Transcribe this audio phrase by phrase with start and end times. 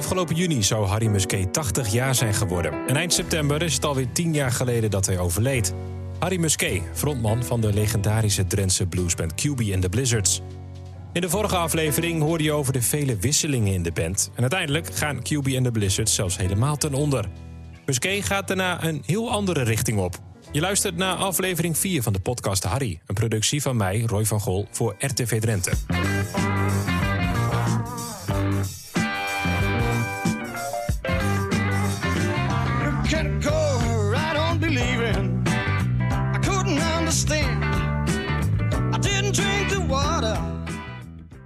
[0.00, 2.72] Afgelopen juni zou Harry Musquet 80 jaar zijn geworden.
[2.86, 5.74] En eind september is het alweer 10 jaar geleden dat hij overleed.
[6.18, 10.40] Harry Musquet, frontman van de legendarische Drentse bluesband QB and the Blizzards.
[11.12, 14.30] In de vorige aflevering hoorde je over de vele wisselingen in de band.
[14.34, 17.24] En uiteindelijk gaan QB and the Blizzards zelfs helemaal ten onder.
[17.86, 20.18] Musquet gaat daarna een heel andere richting op.
[20.52, 23.00] Je luistert naar aflevering 4 van de podcast Harry.
[23.06, 25.72] Een productie van mij, Roy van Gol, voor RTV Drenthe.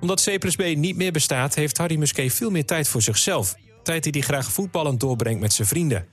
[0.04, 3.54] Omdat C plus B niet meer bestaat, heeft Harry Musquet veel meer tijd voor zichzelf.
[3.82, 6.06] Tijd die hij graag voetballend doorbrengt met zijn vrienden.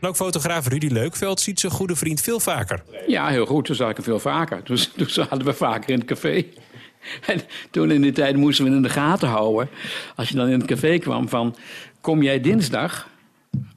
[0.00, 2.82] En ook fotograaf Rudy Leukveld ziet zijn goede vriend veel vaker.
[3.06, 3.64] Ja, heel goed.
[3.64, 4.62] Toen zag ik hem veel vaker.
[4.62, 6.44] Toen, toen zaten we vaker in het café.
[7.26, 9.68] En toen in die tijd moesten we in de gaten houden.
[10.16, 11.56] Als je dan in het café kwam van...
[12.00, 13.08] Kom jij dinsdag?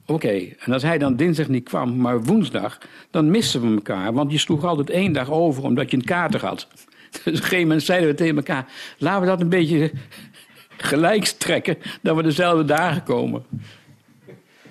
[0.06, 0.46] Oké.
[0.58, 2.78] En als hij dan dinsdag niet kwam, maar woensdag...
[3.10, 4.12] dan misten we elkaar.
[4.12, 6.68] Want je sloeg altijd één dag over omdat je een kater had.
[7.12, 8.66] Dus op een gegeven moment zeiden we tegen elkaar...
[8.98, 9.90] laten we dat een beetje
[10.76, 11.76] gelijk trekken...
[12.02, 13.44] dat we dezelfde dagen komen.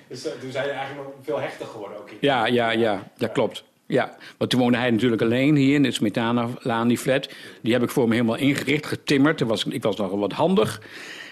[0.08, 2.10] Dus toen zijn je eigenlijk nog veel hechter geworden ook.
[2.20, 3.64] Ja, ja, ja, dat klopt.
[3.86, 7.28] Ja, want toen woonde hij natuurlijk alleen hier in de Smetana-laan, die flat.
[7.62, 9.40] Die heb ik voor hem helemaal ingericht, getimmerd.
[9.40, 10.82] Was, ik was nogal wat handig.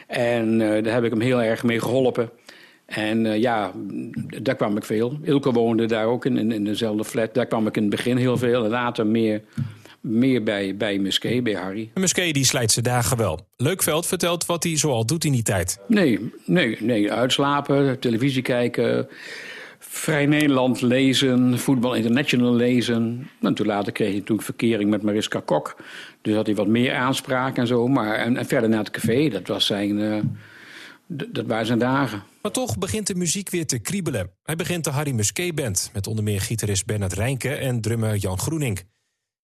[0.07, 2.31] En eh, daar heb ik hem heel erg mee geholpen.
[2.87, 3.73] En eh, ja,
[4.43, 5.19] daar kwam ik veel.
[5.23, 7.35] Ilke woonde daar ook in, in, in dezelfde flat.
[7.35, 8.65] Daar kwam ik in het begin heel veel.
[8.65, 9.43] En later meer,
[10.07, 11.91] meer bij, bij Musquet, bij Harry.
[11.95, 13.49] Musquet die slijt zijn dagen wel.
[13.57, 15.79] Leukveld vertelt wat hij zoal doet in die tijd.
[15.89, 17.13] Nee, nee, nee.
[17.13, 19.09] Uitslapen, televisie kijken,
[19.79, 23.31] Vrij Nederland lezen, Voetbal International lezen.
[23.41, 25.77] En toen later kreeg hij natuurlijk verkering met Mariska Kok.
[26.23, 27.89] Dus had hij wat meer aanspraak en zo.
[27.89, 29.99] Maar, en, en verder naar het café, dat, was zijn,
[31.17, 32.23] d- dat waren zijn dagen.
[32.43, 34.31] Maar toch begint de muziek weer te kriebelen.
[34.43, 35.91] Hij begint de Harry Musquet Band...
[35.93, 38.81] met onder meer gitarist Bernard Reinke en drummer Jan Groening.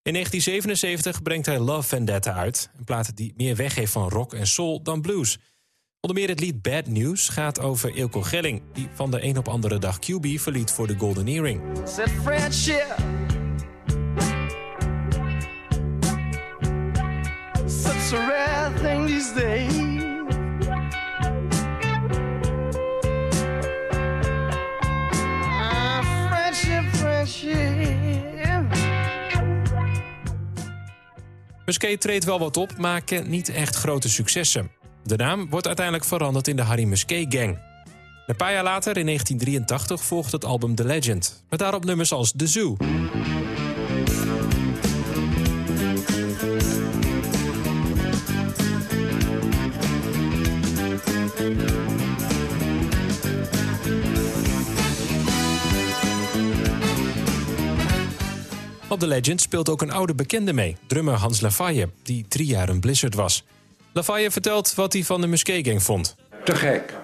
[0.04, 2.70] In 1977 brengt hij Love Vendetta uit.
[2.78, 5.38] Een plaat die meer weggeeft van rock en soul dan blues.
[6.00, 8.62] Onder meer het lied Bad News gaat over Ilko Gelling...
[8.72, 11.60] die van de een op andere dag QB verliet voor de Golden Earring.
[11.84, 12.28] Such
[18.12, 19.81] a rare these days.
[31.72, 34.70] Musquet treedt wel wat op, maar kent niet echt grote successen.
[35.04, 37.58] De naam wordt uiteindelijk veranderd in de Harry Musquet Gang.
[38.26, 41.44] Een paar jaar later, in 1983, volgt het album The Legend...
[41.48, 42.76] met daarop nummers als The Zoo.
[58.92, 61.88] Op The Legend speelt ook een oude bekende mee, drummer Hans Lafaye...
[62.02, 63.44] die drie jaar een Blizzard was.
[63.92, 66.16] Lafaye vertelt wat hij van de Musquet Gang vond.
[66.44, 66.94] Te gek.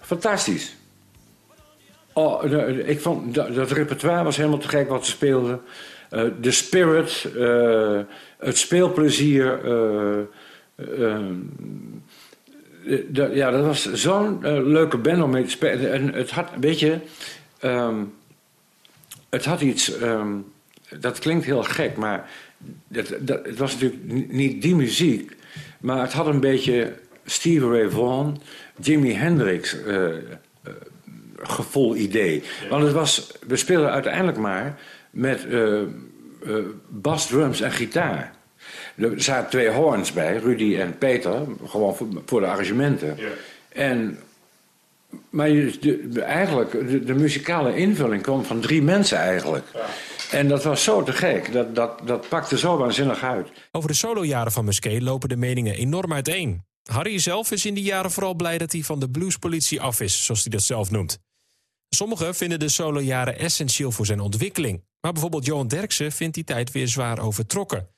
[0.00, 0.76] Fantastisch.
[2.12, 2.44] Oh,
[2.86, 5.60] ik vond dat, dat repertoire was helemaal te gek wat ze speelden.
[6.10, 8.00] Eh, de spirit, eh,
[8.38, 9.64] het speelplezier.
[10.74, 10.96] eh,
[13.34, 14.38] ja, dat was zo'n
[14.68, 15.92] leuke band om mee te spelen.
[15.92, 16.98] En het had, weet je,
[17.58, 18.04] ehm,
[19.30, 19.98] het had iets.
[19.98, 20.32] ehm,
[21.00, 22.30] dat klinkt heel gek, maar
[22.88, 25.32] dat, dat, het was natuurlijk ni- niet die muziek.
[25.80, 26.92] Maar het had een beetje
[27.24, 28.42] Stevie Ray Vaughan,
[28.80, 30.12] Jimi Hendrix eh, eh,
[31.42, 32.42] gevoel idee.
[32.70, 34.78] Want het was, we speelden uiteindelijk maar
[35.10, 35.46] met
[36.88, 38.32] bas, drums en gitaar.
[38.96, 43.16] Er zaten twee horns bij, Rudy en Peter, gewoon voor, voor de arrangementen.
[43.68, 44.18] En,
[45.30, 45.78] maar je-
[46.10, 49.64] de, eigenlijk, de, de muzikale invulling kwam van drie mensen eigenlijk.
[50.30, 53.48] En dat was zo te gek, dat, dat, dat pakte zo waanzinnig uit.
[53.72, 56.64] Over de solojaren van Musquet lopen de meningen enorm uiteen.
[56.82, 60.24] Harry zelf is in die jaren vooral blij dat hij van de bluespolitie af is,
[60.24, 61.18] zoals hij dat zelf noemt.
[61.88, 64.82] Sommigen vinden de solojaren essentieel voor zijn ontwikkeling.
[65.00, 67.88] Maar bijvoorbeeld Johan Derksen vindt die tijd weer zwaar overtrokken.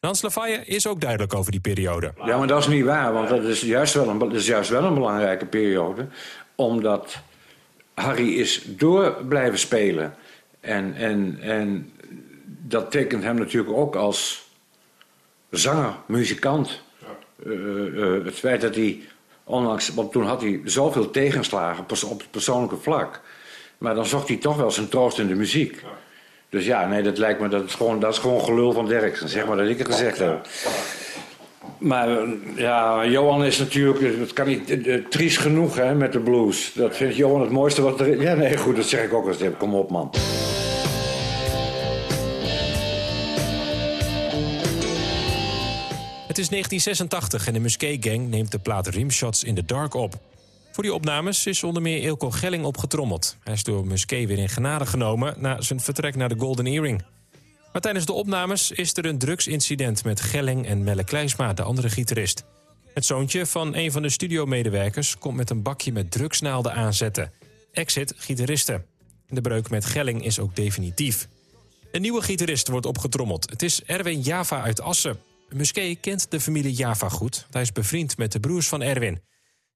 [0.00, 2.12] Hans Lafayette is ook duidelijk over die periode.
[2.24, 4.70] Ja, maar dat is niet waar, want dat is juist wel een, dat is juist
[4.70, 6.08] wel een belangrijke periode.
[6.54, 7.18] Omdat
[7.94, 10.14] Harry is door blijven spelen.
[10.66, 11.92] En, en, en
[12.46, 14.48] dat tekent hem natuurlijk ook als
[15.50, 16.80] zanger, muzikant.
[17.44, 17.52] Eh,
[18.02, 19.00] eh, het feit dat hij,
[19.44, 23.20] ondanks, want toen had hij zoveel tegenslagen pers- op het persoonlijke vlak.
[23.78, 25.82] Maar dan zocht hij toch wel zijn troost in de muziek.
[26.48, 29.28] Dus ja, nee, dat lijkt me, dat is gewoon, dat is gewoon gelul van Derksen.
[29.28, 30.46] Zeg maar dat ik het gezegd heb.
[31.78, 36.72] Maar eh, ja, Johan is natuurlijk, dat kan niet, triest genoeg hè, met de blues.
[36.74, 38.22] Dat vindt Johan het mooiste wat er is.
[38.22, 40.10] Ja, nee, goed, dat zeg ik ook als Kom op, man.
[46.46, 50.20] Is 1986 en de Musquet Gang neemt de plaat Rimshots in the Dark op.
[50.72, 53.36] Voor die opnames is onder meer Ilko Gelling opgetrommeld.
[53.44, 57.04] Hij is door Musquet weer in genade genomen na zijn vertrek naar de Golden Earring.
[57.72, 61.90] Maar tijdens de opnames is er een drugsincident met Gelling en Melle Kleisma, de andere
[61.90, 62.44] gitarist.
[62.94, 67.32] Het zoontje van een van de studiomedewerkers komt met een bakje met drugsnaalden aanzetten.
[67.72, 68.84] Exit gitaristen.
[69.28, 71.28] De breuk met Gelling is ook definitief.
[71.92, 73.50] Een nieuwe gitarist wordt opgetrommeld.
[73.50, 75.18] Het is Erwin Java uit Assen.
[75.54, 77.46] Musquet kent de familie Java goed.
[77.50, 79.20] Hij is bevriend met de broers van Erwin.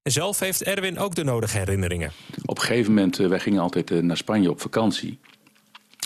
[0.01, 2.11] En zelf heeft Erwin ook de nodige herinneringen.
[2.45, 5.19] Op een gegeven moment, uh, wij gingen altijd uh, naar Spanje op vakantie.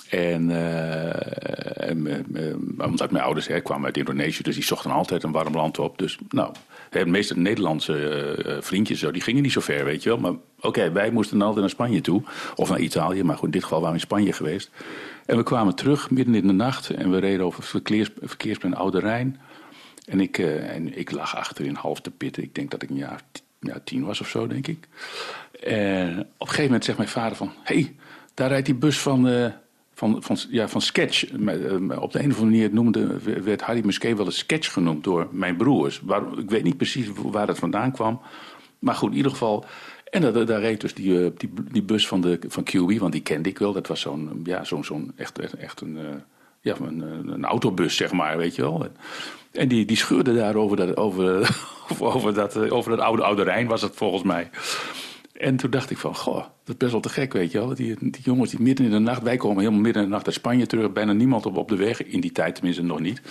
[0.09, 5.53] En, uh, en mijn ouders hè, kwamen uit Indonesië, dus die zochten altijd een warm
[5.53, 5.97] land op.
[5.97, 6.53] Dus nou,
[6.89, 10.17] de meeste Nederlandse vriendjes zo, die gingen niet zo ver, weet je wel.
[10.17, 12.23] Maar oké, wij moesten altijd naar Spanje toe.
[12.55, 14.69] Of naar Italië, maar goed, in dit geval waren we in Spanje geweest.
[15.25, 19.39] En we kwamen terug midden in de nacht en we reden over verkeers, verkeersplein Rijn.
[20.05, 22.43] En ik, en ik lag achterin half te pitten.
[22.43, 23.21] Ik denk dat ik een jaar
[23.59, 24.87] ja, tien was of zo, denk ik.
[25.59, 27.51] En op een gegeven moment zegt mijn vader van...
[27.63, 27.95] hé, hey,
[28.33, 29.51] daar rijdt die bus van, uh,
[29.93, 31.23] van, van, ja, van Sketch.
[31.23, 35.27] op de een of andere manier noemde, werd Harry Musquet wel een Sketch genoemd door
[35.31, 36.01] mijn broers.
[36.03, 38.21] Waar, ik weet niet precies waar dat vandaan kwam.
[38.79, 39.65] Maar goed, in ieder geval...
[40.05, 41.33] En daar, daar reed dus die,
[41.71, 43.73] die, bus van, de, van QB, want die kende ik wel.
[43.73, 45.97] Dat was zo'n, ja, zo'n, zo'n echt, echt een,
[46.65, 48.87] ja, een, een autobus, zeg maar, weet je wel.
[49.51, 51.55] En die, die scheurde daar over dat, over,
[51.99, 54.49] over, dat, over dat oude, oude Rijn, was het volgens mij.
[55.39, 57.75] En toen dacht ik van, goh, dat is best wel te gek, weet je wel.
[57.75, 60.25] Die, die jongens die midden in de nacht, wij komen helemaal midden in de nacht
[60.25, 60.91] uit Spanje terug.
[60.91, 63.21] Bijna niemand op, op de weg, in die tijd tenminste nog niet.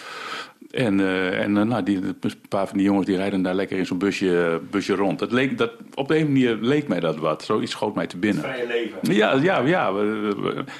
[0.71, 2.17] En, uh, en uh, nou, die, een
[2.49, 5.19] paar van die jongens die rijden daar lekker in zo'n busje, busje rond.
[5.19, 7.45] Dat leek, dat, op de een manier leek mij dat wat.
[7.45, 8.43] Zoiets schoot mij te binnen.
[8.43, 9.15] Vrije leven.
[9.15, 9.93] Ja, ja, ja.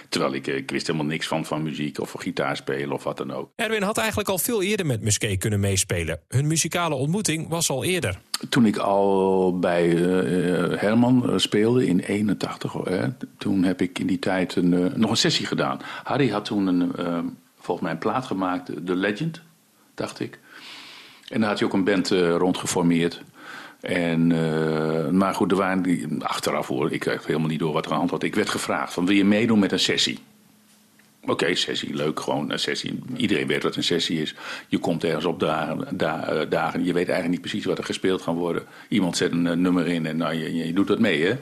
[0.09, 3.33] Terwijl ik, ik wist helemaal niks van, van muziek of van gitaarspelen of wat dan
[3.33, 3.51] ook.
[3.57, 6.21] Erwin had eigenlijk al veel eerder met Musquet kunnen meespelen.
[6.29, 8.19] Hun muzikale ontmoeting was al eerder.
[8.49, 13.09] Toen ik al bij uh, Herman speelde in 81, hè,
[13.39, 15.81] toen heb ik in die tijd een, nog een sessie gedaan.
[16.05, 16.93] Harry had toen een,
[17.59, 19.43] volgens mij een plaat gemaakt, The Legend
[19.95, 20.39] dacht ik.
[21.29, 23.23] En daar had hij ook een band uh, rond geformeerd.
[23.81, 24.27] En,
[25.17, 27.97] maar goed, er waren die, achteraf hoor, ik kreeg helemaal niet door wat er aan
[27.97, 28.21] de hand was.
[28.29, 30.19] Ik werd gevraagd van wil je meedoen met een sessie?
[31.27, 32.99] Oké, sessie, leuk, gewoon een sessie.
[33.17, 34.35] Iedereen weet wat een sessie is.
[34.69, 38.23] Je komt ergens op dagen, da, dagen, je weet eigenlijk niet precies wat er gespeeld
[38.23, 38.63] gaat worden.
[38.89, 41.35] Iemand zet een uh, nummer in en nou, je, je, doet dat mee, hè?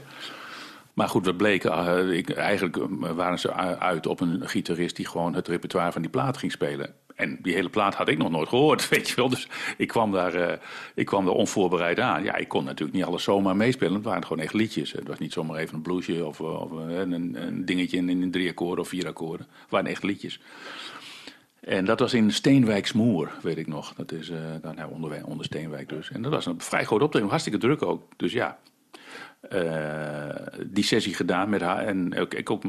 [0.94, 5.49] Maar goed, bleek, uh, ik, eigenlijk waren ze uit op een gitarist die gewoon het
[5.49, 6.94] repertoire van die plaat ging spelen.
[7.14, 9.29] En die hele plaat had ik nog nooit gehoord, weet je wel.
[9.29, 10.53] Dus ik kwam daar, uh,
[10.94, 12.23] ik kwam daar onvoorbereid aan.
[12.23, 13.94] Ja, ik kon natuurlijk niet alles zomaar meespelen.
[13.94, 14.93] Het waren gewoon echt liedjes.
[14.93, 18.49] Het was niet zomaar even een bluesje of, of een, een, dingetje in, in drie
[18.49, 19.47] akkoorden of vier akkoorden.
[19.61, 20.41] Het waren echt liedjes.
[21.61, 23.94] En dat was in Steenwijksmoer, weet ik nog.
[23.94, 26.11] Dat is uh, onder, onder Steenwijk dus.
[26.11, 28.03] En dat was een vrij groot optreden, hartstikke druk ook.
[28.17, 28.58] Dus ja,
[30.67, 31.85] die sessie gedaan met haar.
[31.87, 32.62] En ik, ik ook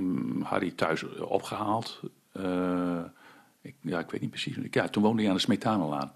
[0.43, 2.01] Harry thuis opgehaald.
[3.63, 4.55] Ik, ja, ik weet niet precies.
[4.71, 6.11] Ja, toen woonde hij aan de Smetanelaan.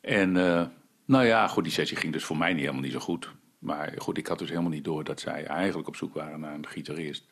[0.00, 0.66] En uh,
[1.04, 3.30] nou ja, goed, die sessie ging dus voor mij niet helemaal niet zo goed.
[3.58, 6.54] Maar goed, ik had dus helemaal niet door dat zij eigenlijk op zoek waren naar
[6.54, 7.24] een gitarist.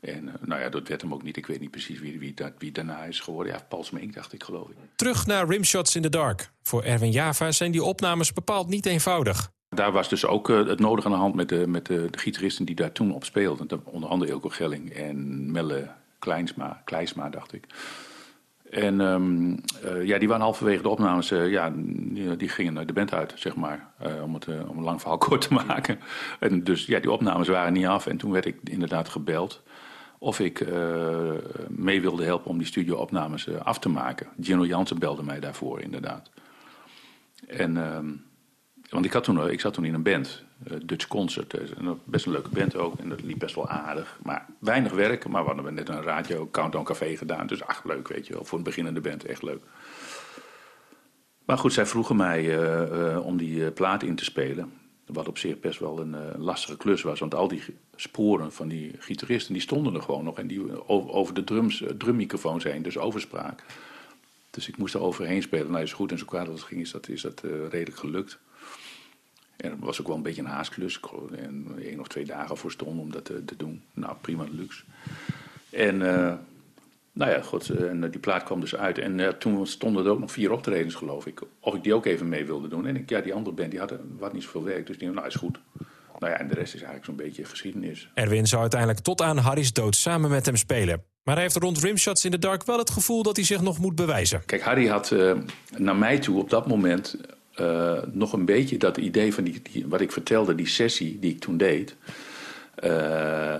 [0.00, 1.36] En uh, nou ja, dat werd hem ook niet.
[1.36, 3.52] Ik weet niet precies wie, wie, dat, wie daarna is geworden.
[3.52, 4.76] Ja, Paul Smink, dacht ik, geloof ik.
[4.96, 6.50] Terug naar Rimshots in the Dark.
[6.62, 9.50] Voor Erwin Java zijn die opnames bepaald niet eenvoudig.
[9.68, 12.18] Daar was dus ook uh, het nodige aan de hand met, de, met de, de
[12.18, 13.84] gitaristen die daar toen op speelden.
[13.84, 17.66] Onder andere Ilko Gelling en Melle Kleinsma, Kleinsma dacht ik.
[18.70, 22.92] En um, uh, ja, die waren halverwege de opnames, uh, ja, die, die, gingen de
[22.92, 23.90] band uit, zeg maar.
[24.06, 25.98] Uh, om, het, om een lang verhaal kort te maken.
[26.38, 28.06] En dus ja, die opnames waren niet af.
[28.06, 29.62] En toen werd ik inderdaad gebeld
[30.18, 30.66] of ik
[31.68, 34.26] mee wilde helpen om die studioopnames af te maken.
[34.40, 36.30] Gino Jansen belde mij daarvoor, inderdaad.
[37.46, 38.24] En, um,
[38.90, 40.44] want ik, had toen, ik zat toen in een band,
[40.84, 41.54] Dutch Concert.
[42.04, 42.98] Best een leuke band ook.
[42.98, 44.18] En dat liep best wel aardig.
[44.22, 45.28] Maar weinig werk.
[45.28, 47.46] Maar we hadden net een radio Countdown Café gedaan.
[47.46, 48.44] Dus ach, leuk weet je wel.
[48.44, 49.62] Voor een beginnende band echt leuk.
[51.44, 52.56] Maar goed, zij vroegen mij
[53.18, 54.72] om die plaat in te spelen.
[55.06, 57.20] Wat op zich best wel een lastige klus was.
[57.20, 57.62] Want al die
[57.96, 60.38] sporen van die gitaristen, die stonden er gewoon nog.
[60.38, 63.64] En die over, over de drums, drummicrofoons heen, dus overspraak.
[64.50, 65.70] Dus ik moest er overheen spelen.
[65.70, 68.38] Nou, is goed en zo kwaad als het ging, is dat, is dat redelijk gelukt.
[69.60, 71.00] En dat was ook wel een beetje een haastklus.
[71.36, 73.82] En één of twee dagen voor stond om dat te, te doen.
[73.92, 74.82] Nou, prima luxe.
[75.70, 76.32] En uh,
[77.12, 78.98] nou ja, goed, eh, en die plaat kwam dus uit.
[78.98, 81.40] En eh, toen stonden er ook nog vier optredens, geloof ik.
[81.60, 82.86] Of ik die ook even mee wilde doen.
[82.86, 84.86] En ik, ja, die andere band die had, had niet zoveel werk.
[84.86, 85.58] Dus die nou is goed.
[86.18, 88.10] Nou ja, en de rest is eigenlijk zo'n beetje geschiedenis.
[88.14, 91.04] Erwin zou uiteindelijk tot aan Harry's dood samen met hem spelen.
[91.22, 93.78] Maar hij heeft rond Rimshots in the Dark wel het gevoel dat hij zich nog
[93.78, 94.42] moet bewijzen.
[94.46, 95.32] Kijk, Harry had uh,
[95.76, 97.16] naar mij toe op dat moment
[97.60, 101.40] uh, nog een beetje dat idee van die, wat ik vertelde, die sessie die ik
[101.40, 101.96] toen deed.
[102.84, 103.54] Uh,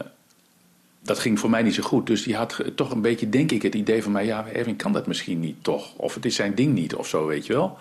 [1.03, 2.07] dat ging voor mij niet zo goed.
[2.07, 4.25] Dus die had toch een beetje, denk ik, het idee van mij...
[4.25, 5.95] ja, Erwin kan dat misschien niet toch.
[5.97, 7.79] Of het is zijn ding niet of zo, weet je wel.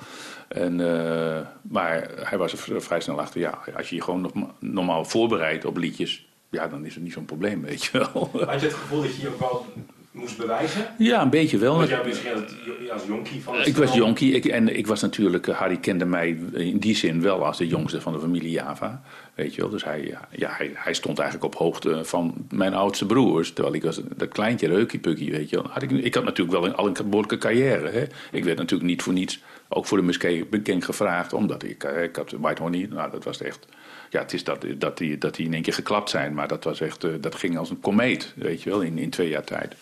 [0.48, 3.40] En, uh, maar hij was er vrij snel achter.
[3.40, 6.28] Ja, als je je gewoon nog, normaal voorbereidt op liedjes...
[6.50, 8.30] ja, dan is het niet zo'n probleem, weet je wel.
[8.34, 9.66] Had je het gevoel dat je je ook wel
[10.12, 10.88] moest bewijzen?
[10.98, 11.78] Ja, een beetje wel.
[11.78, 15.48] Want jij als jonkie van Ik was jonkie ik, en ik was natuurlijk...
[15.48, 19.02] Harry kende mij in die zin wel als de jongste van de familie Java...
[19.40, 19.70] Weet je wel?
[19.70, 23.54] Dus hij, ja, hij, hij, stond eigenlijk op hoogte van mijn oudste broers.
[23.54, 25.68] Terwijl ik was dat kleintje, reukje weet je wel.
[25.70, 27.90] Had ik, ik had natuurlijk wel een, al een behoorlijke carrière.
[27.90, 28.04] Hè?
[28.32, 31.34] Ik werd natuurlijk niet voor niets, ook voor de Musquet bekend gevraagd.
[31.34, 33.68] Omdat ik, ik had White Honey, nou dat was echt...
[34.10, 36.34] Ja, het is dat, dat, die, dat die in één keer geklapt zijn.
[36.34, 39.30] Maar dat was echt, dat ging als een komeet, weet je wel, in, in twee
[39.30, 39.76] jaar tijd.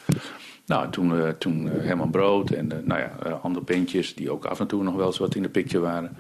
[0.66, 4.60] Nou, toen, uh, toen uh, Herman Brood en nou ja, andere bandjes die ook af
[4.60, 6.16] en toe nog wel eens wat in de picture waren.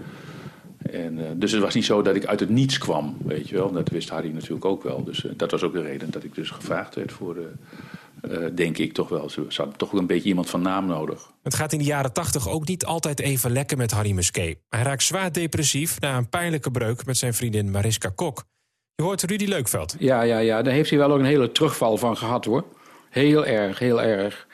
[0.92, 3.72] En, dus het was niet zo dat ik uit het niets kwam, weet je wel.
[3.72, 5.04] Dat wist Harry natuurlijk ook wel.
[5.04, 7.36] Dus dat was ook de reden dat ik dus gevraagd werd voor,
[8.22, 9.30] uh, denk ik toch wel.
[9.30, 11.32] Ze, hadden toch wel een beetje iemand van naam nodig.
[11.44, 14.58] Het gaat in de jaren tachtig ook niet altijd even lekker met Harry Musquet.
[14.70, 18.44] Hij raakt zwaar depressief na een pijnlijke breuk met zijn vriendin Mariska Kok.
[18.96, 19.96] Je hoort Rudy Leukveld.
[20.00, 22.64] Ja, ja, ja, daar heeft hij wel ook een hele terugval van gehad hoor.
[23.10, 24.48] Heel erg, heel erg.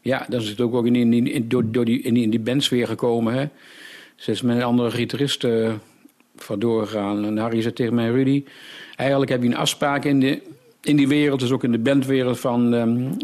[0.00, 2.40] Ja, dan is het ook, ook in, in, in, door, door die, in, in die
[2.40, 3.34] bandsfeer gekomen.
[3.34, 3.48] Hè.
[4.16, 5.72] Ze is met een andere gitarist uh,
[6.36, 7.24] vandoor gegaan.
[7.24, 8.44] En Harry zei tegen mij, Rudy...
[8.96, 10.42] eigenlijk heb je een afspraak in, de,
[10.82, 11.40] in die wereld...
[11.40, 13.16] dus ook in de bandwereld van um,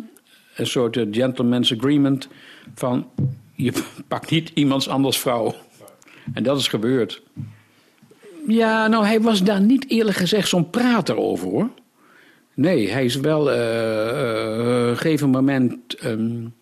[0.57, 2.29] een soort uh, gentleman's agreement...
[2.75, 3.07] van
[3.55, 3.73] je
[4.09, 5.55] pakt niet iemands anders vrouw.
[6.35, 7.23] En dat is gebeurd.
[8.47, 11.71] Ja, nou, hij was daar niet eerlijk gezegd zo'n prater over, hoor.
[12.55, 13.53] Nee, hij is wel...
[13.53, 16.05] Uh, uh, gegeven moment...
[16.05, 16.53] Um,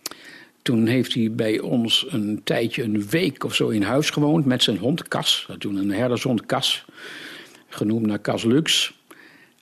[0.66, 4.62] toen heeft hij bij ons een tijdje, een week of zo in huis gewoond met
[4.62, 5.48] zijn hond Cas.
[5.58, 6.84] Toen een herdershond Cas,
[7.68, 8.95] genoemd naar Cas Lux.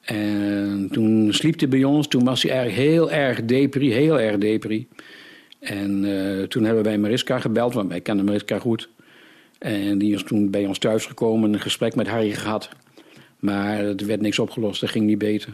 [0.04, 2.08] En toen sliep hij bij ons.
[2.08, 4.88] Toen was hij eigenlijk heel erg depri, heel erg depri.
[5.61, 8.88] En uh, toen hebben wij Mariska gebeld, want wij kennen Mariska goed.
[9.58, 12.68] En die is toen bij ons thuis gekomen, een gesprek met Harry gehad.
[13.38, 15.52] Maar er werd niks opgelost, dat ging niet beter.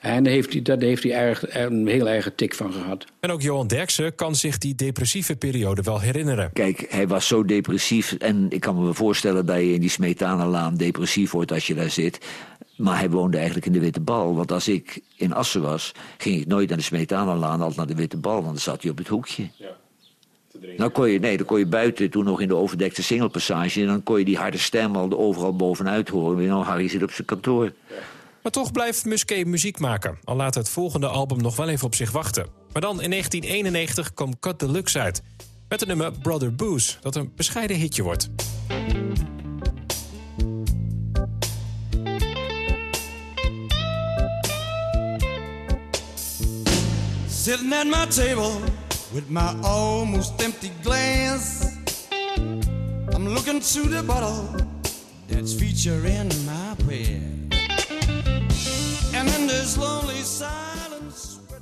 [0.00, 3.04] En daar heeft hij, daar heeft hij erg, een heel erge tik van gehad.
[3.20, 6.50] En ook Johan Derksen kan zich die depressieve periode wel herinneren.
[6.52, 8.12] Kijk, hij was zo depressief.
[8.12, 11.90] En ik kan me voorstellen dat je in die Smetanelaan depressief wordt als je daar
[11.90, 12.18] zit.
[12.76, 14.34] Maar hij woonde eigenlijk in de Witte Bal.
[14.34, 17.94] Want als ik in Assen was, ging ik nooit naar de Smetanelaan, altijd naar de
[17.94, 18.34] Witte Bal.
[18.34, 19.48] Want dan zat hij op het hoekje.
[19.56, 19.76] Ja.
[20.76, 23.80] Nou kon je, nee, dan kon je buiten, toen nog in de overdekte singlepassage...
[23.80, 26.46] en dan kon je die harde stem al overal bovenuit horen.
[26.46, 27.64] Nou, Harry zit op zijn kantoor.
[27.64, 27.96] Ja.
[28.42, 30.18] Maar toch blijft Musquet muziek maken.
[30.24, 32.46] Al laat het volgende album nog wel even op zich wachten.
[32.72, 35.22] Maar dan in 1991 kwam Cut Deluxe uit.
[35.68, 38.30] Met het nummer Brother Booze, dat een bescheiden hitje wordt.
[47.28, 48.50] Sitting at my table
[49.12, 51.64] with my almost empty glass.
[53.14, 54.66] I'm looking through the bottle
[55.26, 57.39] that's featuring my prayer.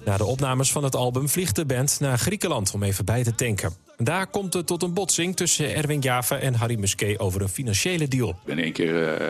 [0.04, 3.34] Na de opnames van het album vliegt de band naar Griekenland om even bij te
[3.34, 3.72] tanken.
[3.96, 8.08] Daar komt het tot een botsing tussen Erwin Java en Harry Musquet over een financiële
[8.08, 8.38] deal.
[8.44, 9.20] In één keer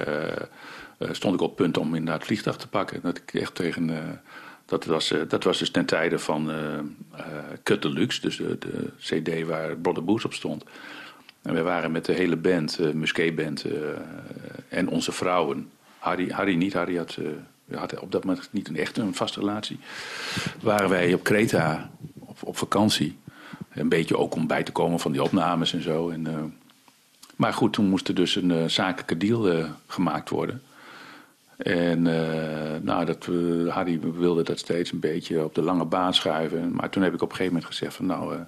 [0.99, 3.01] uh, stond ik op punt om inderdaad het vliegtuig te pakken.
[3.03, 3.89] Dat ik echt tegen.
[3.89, 3.99] Uh,
[4.67, 6.51] dat, was, uh, dat was dus ten tijde van
[7.63, 10.65] Cut Deluxe, dus de, de, CD waar Brother Boots op stond.
[11.43, 13.65] En we waren met de hele band, Musquet Band
[14.69, 15.71] en onze vrouwen.
[15.99, 17.19] Harry, Harry niet, Harry had
[17.69, 19.79] we hadden op dat moment niet een echte een vaste relatie.
[20.63, 21.91] Waren wij op Kreta
[22.41, 23.19] op, vakantie.
[23.69, 26.09] Een beetje ook om bij te komen van die opnames en zo.
[26.11, 26.35] En, uh,
[27.37, 30.63] maar goed, toen moest er dus een uh, zakelijke deal uh, gemaakt worden.
[31.57, 32.03] En
[32.83, 33.29] nou, dat,
[33.69, 36.73] Harry wilde dat steeds een beetje op de lange baan schuiven.
[36.73, 38.39] Maar toen heb ik op een gegeven moment gezegd van nou,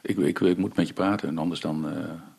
[0.00, 1.28] ik, ik, ik, moet met je praten.
[1.28, 1.86] En anders, dan,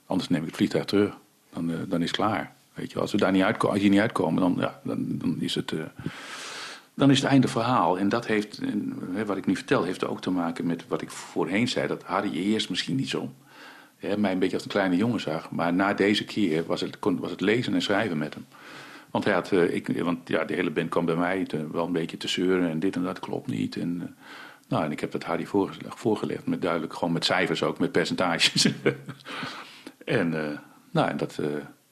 [0.06, 1.18] anders neem ik het vliegtuig terug.
[1.54, 2.54] Dan, dan is het klaar.
[2.96, 5.72] Als we daar niet uitkomen, als je niet uitkomen, dan, ja, dan, dan is het.
[5.72, 5.84] Uh,
[6.96, 8.00] dan is het einde verhaal.
[8.00, 8.60] En dat heeft,
[9.26, 11.88] wat ik nu vertel, heeft ook te maken met wat ik voorheen zei.
[11.88, 13.32] Dat Harry eerst misschien niet zo
[13.98, 15.52] hè, mij een beetje als een kleine jongen zag.
[15.52, 18.46] Maar na deze keer was het, was het lezen en schrijven met hem.
[19.12, 21.86] Want, hij had, uh, ik, want ja, de hele band kwam bij mij te, wel
[21.86, 23.76] een beetje te zeuren en dit en dat klopt niet.
[23.76, 24.08] En, uh,
[24.68, 27.92] Nou, en ik heb dat Harry voorgelegd, voorgelegd met duidelijk, gewoon met cijfers ook, met
[27.92, 28.68] percentages.
[30.06, 30.30] en,
[30.92, 31.40] nou, en, dat,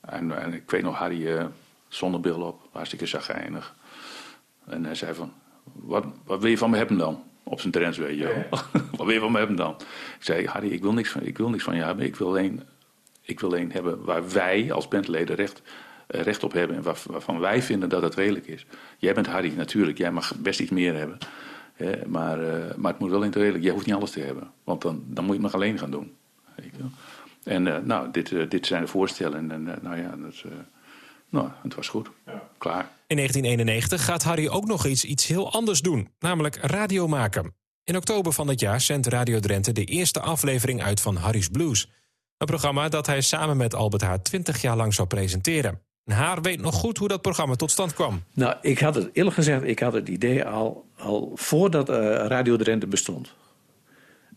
[0.02, 1.46] en, en, ik weet nog, Harry uh,
[1.88, 3.76] zonnebril op, hartstikke zagrijnig.
[4.66, 7.24] En hij zei van, wat, wat wil je van me hebben dan?
[7.44, 8.60] Op zijn trends, weet je wel.
[8.98, 9.76] wat wil je van me hebben dan?
[10.18, 12.06] Ik zei, Harry, ik wil niks van, ik wil niks van je hebben.
[12.06, 12.64] Ik wil alleen,
[13.22, 15.62] ik wil alleen hebben waar wij als bandleden recht,
[16.08, 16.76] recht op hebben.
[16.76, 18.66] En waar, waarvan wij vinden dat het redelijk is.
[18.98, 19.98] Jij bent Harry, natuurlijk.
[19.98, 21.18] Jij mag best iets meer hebben
[22.08, 23.64] maar, uh, maar het moet wel redelijk.
[23.64, 24.52] Jij hoeft niet alles te hebben.
[24.64, 26.16] Want dan, dan moet je het nog alleen gaan doen.
[27.44, 29.52] En uh, nou, dit, uh, dit zijn de voorstellen.
[29.52, 30.44] En nou ja, dat,
[31.30, 32.10] nou, het was goed.
[32.26, 32.50] Ja.
[32.58, 32.90] Klaar.
[33.08, 36.10] In 1991 gaat Harry ook nog iets, iets heel anders doen.
[36.20, 37.54] Namelijk radio maken.
[37.84, 41.90] In oktober van dat jaar zendt Radio Drenthe de eerste aflevering uit van Harry's Blues.
[42.38, 45.82] Een programma dat hij samen met Albert Haar 20 jaar lang zou presenteren.
[46.04, 48.24] Haar weet nog goed hoe dat programma tot stand kwam.
[48.34, 51.96] Nou, ik had het eerlijk gezegd, ik had het idee al, al voordat uh,
[52.28, 53.34] Radio Drenthe bestond.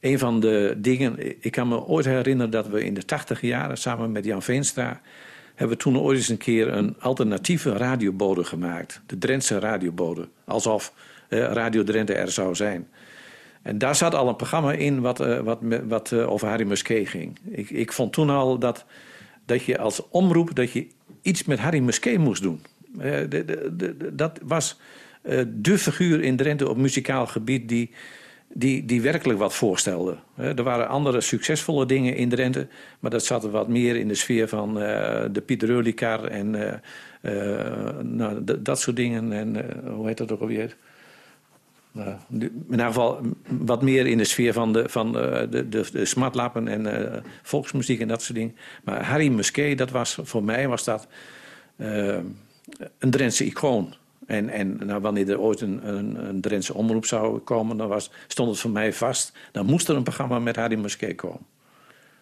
[0.04, 3.78] Een van de dingen, ik kan me ooit herinneren dat we in de tachtig jaren
[3.78, 5.00] samen met Jan Veenstra
[5.54, 9.00] hebben we toen ooit eens een keer een alternatieve radiobode gemaakt.
[9.06, 10.28] De Drentse radiobode.
[10.44, 10.92] Alsof
[11.28, 12.88] uh, Radio Drenthe er zou zijn.
[13.62, 15.58] En daar zat al een programma in wat, uh, wat,
[15.88, 17.38] wat over Harry Musquet ging.
[17.50, 18.84] Ik, ik vond toen al dat,
[19.46, 20.87] dat je als omroep dat je
[21.23, 22.61] iets met Harry Musquet moest doen.
[22.96, 23.44] Uh, de,
[23.76, 24.80] de, dat was
[25.46, 27.90] de figuur in Drenthe op muzikaal gebied die,
[28.54, 30.16] die, die werkelijk wat voorstelde.
[30.37, 32.66] Er waren andere succesvolle dingen in Drenthe,
[33.00, 36.80] maar dat zat wat meer in de sfeer van de Pieter Reulikar en
[38.02, 39.32] nou, dat soort dingen.
[39.32, 40.76] En hoe heet dat ook alweer?
[41.96, 46.68] Uh, in ieder geval wat meer in de sfeer van de, van de, de, smartlappen
[46.68, 48.56] en volksmuziek en dat soort dingen.
[48.84, 51.06] Maar Harry Musquet, dat was, voor mij was dat
[52.99, 53.94] een Drentse icoon.
[54.26, 58.11] En, en nou, wanneer er ooit een, een, een Drentse omroep zou komen, dan was,
[58.26, 59.33] stond het voor mij vast.
[59.52, 61.47] Dan moest er een programma met Harry Musquet komen.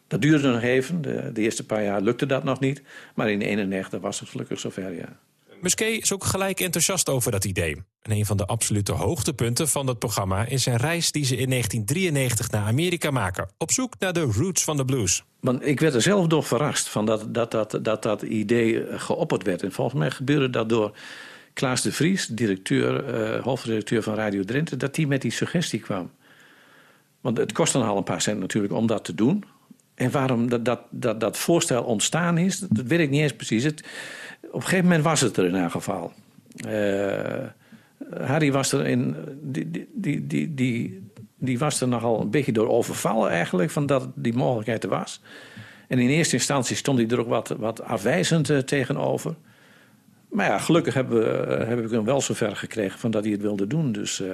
[0.07, 1.03] Dat duurde nog even.
[1.03, 2.83] De, de eerste paar jaar lukte dat nog niet.
[3.15, 5.19] Maar in 1991 was het gelukkig zover, ja.
[5.63, 7.83] Musquet is ook gelijk enthousiast over dat idee.
[8.03, 11.49] En een van de absolute hoogtepunten van dat programma is een reis die ze in
[11.49, 13.49] 1993 naar Amerika maken.
[13.59, 15.25] Op zoek naar de roots van de blues.
[15.41, 19.43] Want ik werd er zelf door verrast van dat dat, dat, dat, dat idee geopperd
[19.43, 19.63] werd.
[19.63, 20.97] En volgens mij gebeurde dat door
[21.53, 26.11] Klaas de Vries, directeur, uh, hoofdredacteur van Radio Drenthe, dat die met die suggestie kwam.
[27.21, 29.45] Want het kost dan al een paar cent natuurlijk om dat te doen.
[29.95, 33.65] En waarom dat, dat, dat, dat voorstel ontstaan is, dat weet ik niet eens precies.
[33.65, 33.85] Het,
[34.43, 36.13] op een gegeven moment was het er in elk geval.
[36.67, 37.47] Uh,
[38.21, 39.17] Harry was er in.
[39.43, 41.03] Die, die, die, die,
[41.39, 45.21] die was er nogal een beetje door overvallen eigenlijk, van dat die mogelijkheid er was.
[45.89, 49.35] En in eerste instantie stond hij er ook wat, wat afwijzend uh, tegenover.
[50.33, 53.33] Maar ja, gelukkig hebben we, uh, heb ik hem wel zover gekregen van dat hij
[53.33, 53.93] het wilde doen.
[53.93, 54.33] Dus uh,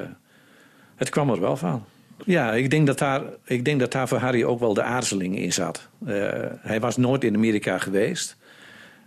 [0.97, 1.85] het kwam er wel van.
[2.25, 5.39] Ja, ik denk, dat daar, ik denk dat daar voor Harry ook wel de aarzeling
[5.39, 5.89] in zat.
[6.61, 8.37] hij was nooit in Amerika geweest.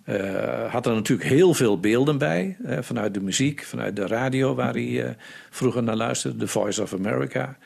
[0.06, 2.58] Uh, had er natuurlijk heel veel beelden bij.
[2.80, 5.16] Vanuit de muziek, vanuit de radio waar hij
[5.50, 6.38] vroeger naar luisterde.
[6.38, 7.58] The Voice of America.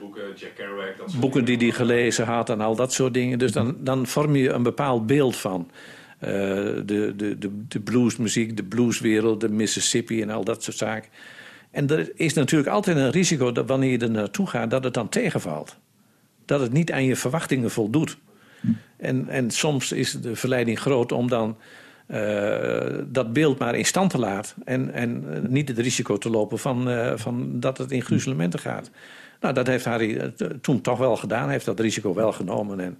[0.00, 0.98] Boeken, Jack Kerouac.
[0.98, 3.38] Dat boeken die hij gelezen had en al dat soort dingen.
[3.38, 5.70] Dus dan, dan vorm je een bepaald beeld van.
[6.24, 11.10] De, de, de, de bluesmuziek, de blueswereld, de Mississippi en al dat soort zaken.
[11.70, 14.94] En er is natuurlijk altijd een risico dat wanneer je er naartoe gaat, dat het
[14.94, 15.76] dan tegenvalt.
[16.44, 18.16] Dat het niet aan je verwachtingen voldoet.
[18.96, 21.56] En, en soms is de verleiding groot om dan
[22.08, 24.54] uh, dat beeld maar in stand te laten.
[24.64, 28.90] En, en niet het risico te lopen van, uh, van dat het in gruzelementen gaat.
[29.40, 31.42] Nou, dat heeft Harry toen toch wel gedaan.
[31.42, 32.80] Hij heeft dat risico wel genomen.
[32.80, 32.98] En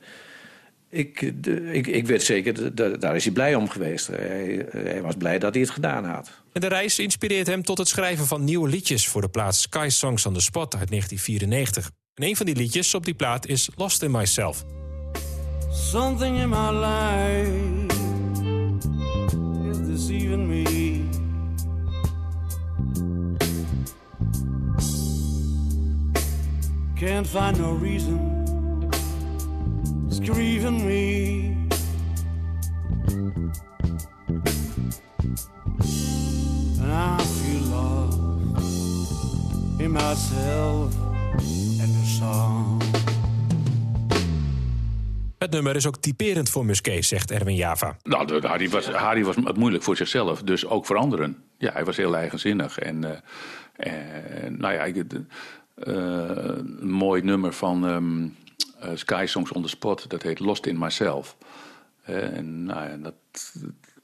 [0.94, 4.06] ik, de, ik, ik weet zeker, de, daar is hij blij om geweest.
[4.06, 6.30] Hij, hij, was blij dat hij het gedaan had.
[6.52, 9.08] En de reis inspireert hem tot het schrijven van nieuwe liedjes...
[9.08, 11.90] voor de plaat Sky Songs on the Spot uit 1994.
[12.14, 14.64] En een van die liedjes op die plaat is Lost in Myself.
[15.70, 17.86] Something in my life
[19.70, 20.62] is deceiving me.
[26.94, 28.33] Can't find no reason,
[30.18, 31.52] grieving me.
[36.80, 38.18] And I feel lost
[39.80, 40.94] in myself
[41.80, 42.82] and the song.
[45.38, 47.96] Het nummer is ook typerend voor Musquet, zegt Erwin Java.
[48.02, 51.36] Nou, Harry was, Harry was moeilijk voor zichzelf, dus ook voor anderen.
[51.58, 52.78] Ja, hij was heel eigenzinnig.
[52.78, 53.10] En uh,
[53.76, 54.94] uh, nou ja, uh,
[55.76, 58.36] een mooi nummer van um,
[58.94, 61.36] Sky Songs on the Spot, dat heet Lost in Myself.
[62.02, 63.14] en nou ja, dat,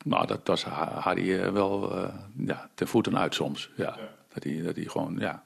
[0.04, 1.94] nou, dat was Harry wel
[2.36, 3.70] ja, ten voeten uit soms.
[3.76, 3.84] Ja.
[3.84, 4.08] ja.
[4.34, 5.42] Dat, hij, dat hij gewoon, ja,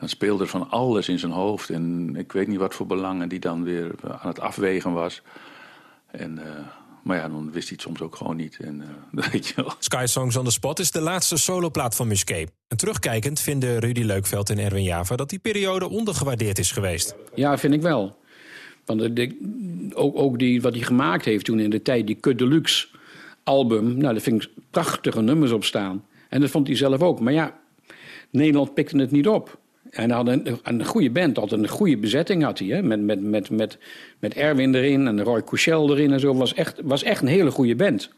[0.00, 1.70] dan speelde er van alles in zijn hoofd.
[1.70, 5.22] En ik weet niet wat voor belangen die dan weer aan het afwegen was.
[6.06, 6.44] En, uh,
[7.02, 8.56] maar ja, dan wist hij het soms ook gewoon niet.
[8.60, 8.80] En,
[9.14, 9.72] uh, weet je wel.
[9.78, 12.50] Sky Songs on the Spot is de laatste soloplaat van Musquet.
[12.68, 15.16] En terugkijkend vinden Rudy Leukveld en Erwin Java...
[15.16, 17.14] dat die periode ondergewaardeerd is geweest.
[17.34, 18.18] Ja, vind ik wel.
[18.96, 19.36] Want de,
[19.94, 22.86] ook, ook die, wat hij gemaakt heeft toen in de tijd, die Cut Deluxe
[23.42, 23.84] album...
[23.84, 26.04] nou, daar vind ik prachtige nummers op staan.
[26.28, 27.20] En dat vond hij zelf ook.
[27.20, 27.58] Maar ja,
[28.30, 29.58] Nederland pikte het niet op.
[29.90, 32.68] En hij had een, een goede band, altijd een goede bezetting had hij.
[32.68, 32.82] Hè?
[32.82, 33.78] Met, met, met, met,
[34.18, 36.34] met Erwin erin en Roy Couchel erin en zo.
[36.34, 38.10] Was echt, was echt een hele goede band.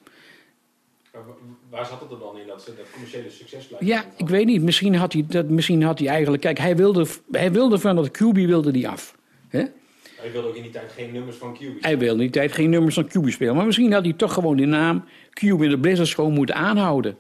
[1.71, 3.69] Waar zat het er dan in, dat, dat commerciële succes?
[3.81, 4.63] Ja, ik weet niet.
[4.63, 6.43] Misschien had hij, dat, misschien had hij eigenlijk...
[6.43, 9.17] Kijk, hij wilde, hij wilde van dat QB wilde die af.
[9.49, 9.65] Hè?
[10.23, 12.53] Hij wilde ook in die tijd geen nummers van QB Hij wilde in die tijd
[12.53, 13.57] geen nummers van QB spelen.
[13.57, 17.17] Maar misschien had hij toch gewoon die naam QB in de Blizzards gewoon moeten aanhouden.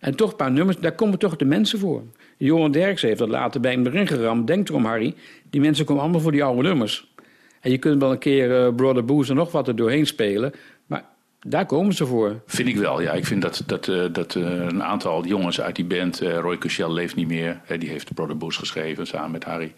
[0.00, 2.02] En toch een paar nummers, daar komen toch de mensen voor.
[2.36, 4.46] Johan Derks heeft dat later bij hem erin geramd.
[4.46, 5.14] Denk erom, Harry.
[5.50, 7.12] Die mensen komen allemaal voor die oude nummers.
[7.60, 10.52] En je kunt wel een keer uh, Brother Booze en nog wat er doorheen spelen.
[10.86, 11.04] Maar
[11.40, 12.40] daar komen ze voor.
[12.46, 13.12] Vind ik wel, ja.
[13.12, 16.18] Ik vind dat, dat, uh, dat uh, een aantal jongens uit die band...
[16.18, 17.60] Roy Cushel leeft niet meer.
[17.78, 19.74] die heeft Brother Booze geschreven samen met Harry.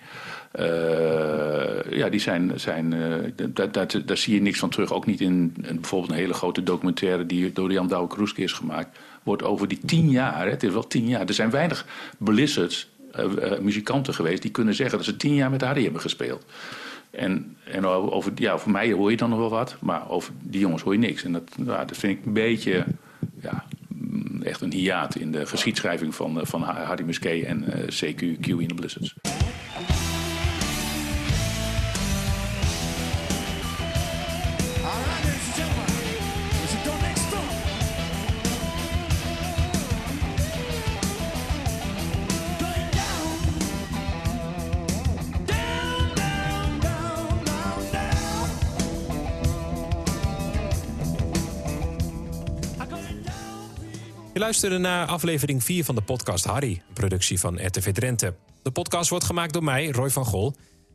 [1.91, 2.53] Ja, die zijn...
[2.55, 2.91] zijn
[3.37, 4.93] daar, daar, daar zie je niks van terug.
[4.93, 7.27] Ook niet in, bijvoorbeeld een hele grote documentaire...
[7.27, 10.87] die door Jan Douwe Kroeske is gemaakt wordt over die tien jaar, het is wel
[10.87, 11.87] tien jaar, er zijn weinig
[12.19, 16.45] Blizzards, uh, muzikanten geweest die kunnen zeggen dat ze tien jaar met Harry hebben gespeeld.
[17.11, 20.61] En, en over, ja, voor mij hoor je dan nog wel wat, maar over die
[20.61, 21.25] jongens hoor je niks.
[21.25, 22.85] En dat, nou, dat vind ik een beetje
[23.41, 23.65] ja,
[24.43, 28.69] echt een hiaat in de geschiedschrijving van, van Hardy Musquet en uh, CQ, Q in
[28.69, 29.15] de Blizzards.
[54.43, 58.35] Luisterde naar aflevering 4 van de podcast Harry, productie van RTV Drenthe.
[58.63, 60.55] De podcast wordt gemaakt door mij, Roy van Gol.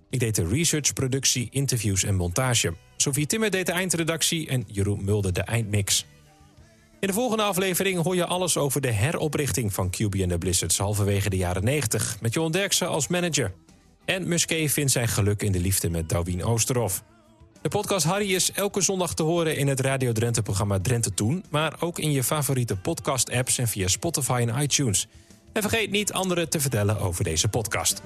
[0.09, 2.73] Ik deed de research, productie, interviews en montage.
[2.97, 6.05] Sophie Timmer deed de eindredactie en Jeroen Mulder de eindmix.
[6.99, 10.77] In de volgende aflevering hoor je alles over de heroprichting van QB en de Blizzards
[10.77, 13.53] halverwege de jaren 90 met Johan Derksen als manager.
[14.05, 17.03] En Musquet vindt zijn geluk in de liefde met Douwien Oosterhoff.
[17.67, 21.43] De podcast Harry is elke zondag te horen in het Radio Drenthe-programma Drenthe Toen...
[21.49, 25.07] maar ook in je favoriete podcast-apps en via Spotify en iTunes.
[25.51, 28.01] En vergeet niet anderen te vertellen over deze podcast.